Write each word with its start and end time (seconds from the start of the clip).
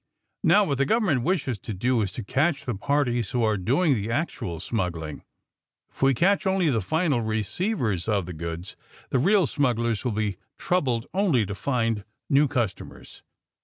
Now, 0.43 0.63
what 0.65 0.79
the 0.79 0.85
government 0.87 1.21
wishes 1.21 1.59
to 1.59 1.75
do 1.75 2.01
is 2.01 2.11
to 2.13 2.23
catch 2.23 2.65
the 2.65 2.73
parties 2.73 3.29
who 3.29 3.43
are 3.43 3.55
doing 3.55 3.93
the 3.93 4.09
actual 4.09 4.59
smuggling. 4.59 5.19
K 5.19 5.25
we 6.01 6.15
catch 6.15 6.47
only 6.47 6.71
the 6.71 6.81
final 6.81 7.21
receivers 7.21 8.07
of 8.07 8.25
the 8.25 8.33
goods 8.33 8.75
the 9.11 9.19
real 9.19 9.45
smugglers 9.45 10.03
will 10.03 10.13
be 10.13 10.37
troubled 10.57 11.05
only 11.13 11.45
to 11.45 11.53
find 11.53 12.03
new 12.31 12.47
customers." 12.47 13.21